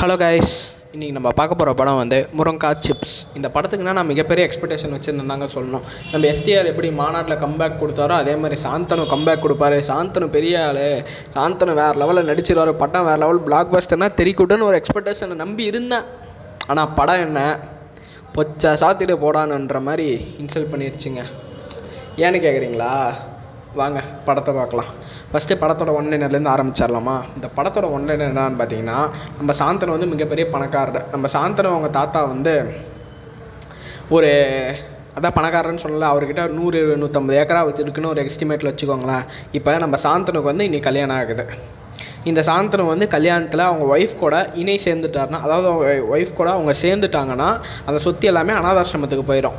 [0.00, 0.54] Hello guys
[0.94, 5.84] இன்றைக்கி நம்ம பார்க்க போகிற படம் வந்து முருங்கா சிப்ஸ் இந்த படத்துக்குனா நான் மிகப்பெரிய எக்ஸ்பெக்டேஷன் வச்சுருந்தாங்க சொல்லணும்.
[6.10, 9.78] நம்ம எஸ்டிஆர் எப்படி மாநாட்டில் கம்பேக் கொடுத்தாரோ அதே மாதிரி சாந்தனு கம்பேக் கொடுப்பாரு.
[9.90, 10.82] சாந்தனு பெரிய ஆள்.
[11.36, 12.72] சாந்தனு வேறு லெவலில் நடிச்சிருவார்.
[12.82, 16.06] படம் வேறு லெவல் பிளாக் பஸ்டர்னா தெரிக்கூட்டுன்னு ஒரு எக்ஸ்பெக்டேஷனை நம்பி இருந்தேன்.
[16.66, 17.40] ஆனால் படம் என்ன?
[18.36, 20.08] பொச்சா சாத்திட்டு போடானுன்ற மாதிரி
[20.42, 21.22] இன்சல்ட் பண்ணிடுச்சுங்க
[22.24, 22.92] ஏன்னு கேட்குறீங்களா
[23.80, 24.92] வாங்க படத்தை பார்க்கலாம்.
[25.30, 27.14] ஃபஸ்ட்டு படத்தோட ஒன்லைனர்லேருந்து ஆரம்பிச்சிடலாமா?
[27.36, 28.98] இந்த படத்தோட ஒன்லைனர் என்னன்னு பார்த்தீங்கன்னா
[29.38, 31.06] நம்ம சாந்தனு வந்து மிகப்பெரிய பணக்காரர்.
[31.10, 32.54] நம்ம சாந்தனு அவங்க தாத்தா வந்து
[34.16, 34.30] ஒரு
[35.16, 39.24] அதான் பணக்காரன்னு சொல்லலை அவர்கிட்ட நூறு நூற்றம்பது ஏக்கரா வச்சுருக்குன்னு ஒரு எஸ்டிமேட்டில் வச்சுக்கோங்களேன்.
[39.52, 41.46] இப்போ நம்ம சாந்தனுக்கு வந்து இன்றைக்கி கல்யாணம் ஆகுது.
[42.30, 47.48] இந்த சாந்தனு வந்து கல்யாணத்தில் அவங்க ஒய்ஃப் கூட இணை சேர்ந்துட்டாருன்னா அதாவது அவங்க ஒய்ஃப் கூட அவங்க சேர்ந்துட்டாங்கன்னா
[47.86, 49.58] அந்த சொத்து எல்லாமே அனாதாசிரமத்துக்கு போயிடும்.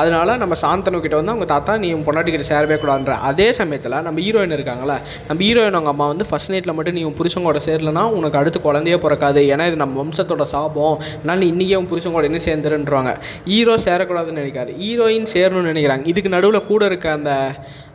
[0.00, 3.14] அதனால நம்ம சாந்தனு கிட்ட வந்து அவங்க தாத்தா நீ உன் பொண்டாட்டிக்கிட்ட சேரவே கூடாதுன்ற.
[3.30, 4.98] அதே சமயத்தில் நம்ம ஹீரோயின் இருக்காங்களே
[5.28, 8.98] நம்ம ஹீரோயின் அவங்க அம்மா வந்து ஃபர்ஸ்ட் நைட்டில் மட்டும் நீ உன் புருஷன் சேரலனா உனக்கு அடுத்து குழந்தையே
[9.04, 9.40] பிறக்காது.
[9.52, 10.96] ஏன்னா இது நம்ம வம்சத்தோட சாபம்.
[11.18, 13.12] அதனால நீ இன்றைக்கே உன் புருஷங்கூட என்ன சேர்ந்துருன்றாங்க
[13.50, 16.06] ஹீரோ சேரக்கூடாதுன்னு நினைக்காரு ஹீரோயின் சேரணும்னு நினைக்கிறாங்க.
[16.12, 17.32] இதுக்கு நடுவில் கூட இருக்க அந்த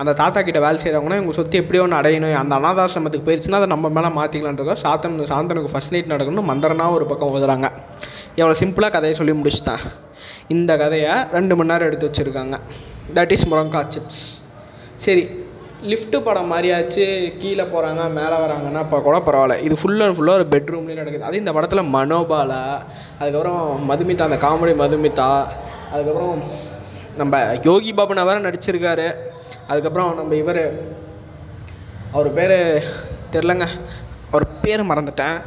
[0.00, 2.34] அந்த தாத்தா கிட்ட வேலை செய்கிறவங்கன்னா இவங்க சொத்து எப்படியோ ஒன்று அடையணும்?
[2.40, 7.32] அந்த அனாதாசிரமத்துக்கு போயிடுச்சுன்னா அதை நம்ம மேலே மாற்றிக்கலான்றதோ சாத்தன் சாந்தனுக்கு ஃபர்ஸ்ட் நைட் நடக்கணும்னு மந்திரனாக ஒரு பக்கம்
[7.36, 7.68] ஓதுறாங்க
[8.40, 9.84] எவ்வளோ சிம்பிளாக கதையை சொல்லி முடிச்சுட்டேன்.
[10.54, 12.58] இந்த கதையை ரெண்டு மணி நேரம் எடுத்து வச்சுருக்காங்க.
[13.18, 14.24] தட் இஸ் முரங்கா சிப்ஸ்
[15.06, 15.24] சரி
[15.90, 17.04] லிஃப்ட்டு படம் மாதிரியாச்சு
[17.40, 19.56] கீழே போகிறாங்க மேலே வராங்கன்னா அப்போ கூட பரவாயில்ல.
[19.66, 21.26] இது ஃபுல் அண்ட் ஃபுல்லாக ஒரு பெட்ரூம்லேயே நடக்குது.
[21.28, 22.62] அது இந்த படத்தில் மனோபாலா
[23.18, 25.28] அதுக்கப்புறம் மதுமிதா அந்த காமெடி மதுமிதா
[25.92, 26.34] அதுக்கப்புறம்
[27.20, 29.06] நம்ம யோகி பாபுனா வேற நடிச்சிருக்காரு.
[29.70, 30.62] அதுக்கப்புறம் நம்ம இவர்
[32.16, 32.56] அவர் பேர்
[33.34, 33.66] தெரிலங்க
[34.30, 35.38] அவர் பேர் மறந்துட்டேன்.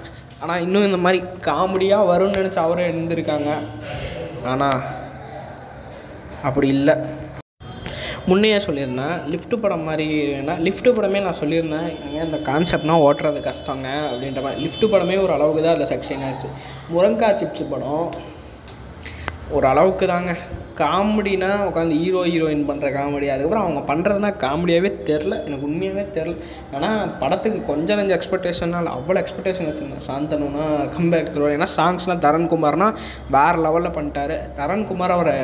[0.43, 3.49] ஆனால் இன்னும் இந்த மாதிரி காமெடியாக வரும்னு நினச்சி அவரே இருந்திருக்காங்க
[4.51, 4.79] ஆனால்
[6.47, 6.95] அப்படி இல்லை.
[8.29, 14.41] முன்னையே சொல்லியிருந்தேன் லிஃப்ட் படம் மாதிரினா லிஃப்ட் படமே நான் சொல்லியிருந்தேன் ஏங்க இந்த கான்செப்ட்னா ஓட்டுறது கஷ்டங்க அப்படின்ற
[14.45, 14.61] மாதிரி.
[14.65, 16.49] லிஃப்ட் படமே ஒரு அளவுக்கு தான் அதில் செக்ஷன் ஆச்சு
[16.95, 18.05] முருங்கா சிப்ஸ் படம்
[19.57, 20.31] ஒரு அளவுக்கு தாங்க.
[20.79, 23.27] காமெடினா உட்காந்து ஹீரோ ஹீரோயின் பண்ணுற காமெடி.
[23.33, 26.35] அதுக்கப்புறம் அவங்க பண்ணுறதுனா காமெடியாகவே தெரில எனக்கு உண்மையாகவே தெரில
[26.75, 26.89] ஏன்னா
[27.21, 30.05] படத்துக்கு கொஞ்சம் நஞ்சு எக்ஸ்பெக்டேஷனால் அவ்வளோ எக்ஸ்பெக்டேஷன் வச்சுருந்தேன்.
[30.09, 30.65] சாந்தனுனா
[30.97, 31.55] கம்பேக் தருவார்.
[31.57, 32.89] ஏன்னா சாங்ஸ்னால் தரண்குமார்னா
[33.37, 34.37] வேறு லெவலில் பண்ணிட்டாரு.
[34.59, 35.37] தரண்குமார் அவரை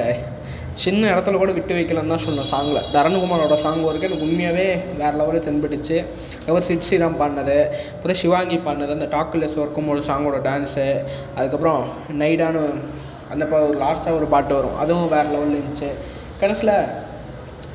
[0.83, 4.67] சின்ன இடத்துல கூட விட்டு வைக்கலன்னு தான் சொன்னேன் சாங்கில் தரண்குமாரோட சாங் வரைக்கும் எனக்கு உண்மையாகவே
[5.01, 5.97] வேறு லெவலில் தென்பட்டுச்சு.
[6.33, 7.57] அதுக்கப்புறம் சிட் ஸ்ரீராம் பாடினது.
[7.95, 8.95] அப்புறம் சிவாங்கி பாடினது.
[8.97, 10.87] அந்த டாக்குலெஸ் ஒர்க்கும் ஒரு சாங்கோட டான்ஸு
[11.35, 11.83] அதுக்கப்புறம்
[12.23, 12.63] நைடானு
[13.31, 14.77] அந்த இப்போ ஒரு லாஸ்ட்டாக ஒரு பாட்டு வரும்.
[14.77, 15.89] அதுவும் வேறு லெவலில் இருந்துச்சு.
[16.39, 16.75] கடைசியில்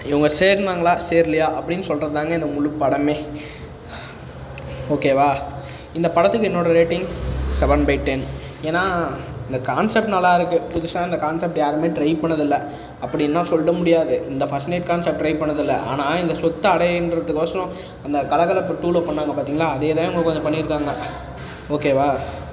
[0.04, 0.92] இவங்க சேர்ந்தாங்களா?
[1.08, 1.48] சேரலையா?
[1.58, 3.16] அப்படின்னு சொல்கிறது தாங்க இந்த முழு படமே.
[4.94, 5.30] ஓகேவா?
[5.92, 7.06] இந்த படத்துக்கு என்னோடய ரேட்டிங்
[7.60, 8.24] செவன் பை டென்
[8.62, 8.82] ஏன்னா
[9.46, 12.58] இந்த கான்செப்ட் நல்லா இருக்குது புதுசாக இந்த கான்செப்ட் யாருமே ட்ரை பண்ணதில்லை.
[13.04, 14.26] அப்படின்னா சொல்ல முடியாது.
[14.28, 15.76] இந்த ஃபர்ஸ்ட் நைட் கான்செப்ட் ட்ரை பண்ணதில்லை.
[15.86, 17.72] ஆனால் இந்த சொத்து அடையன்றதுக்கோசரம்
[18.04, 20.92] அந்த கலகலப்பு டூவில் பண்ணாங்க பார்த்தீங்களா அதே தான் இவங்க கொஞ்சம் பண்ணியிருக்காங்க.
[21.70, 22.08] ஓகேவா?